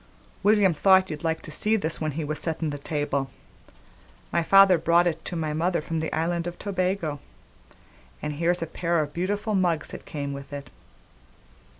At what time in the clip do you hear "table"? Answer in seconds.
2.79-3.29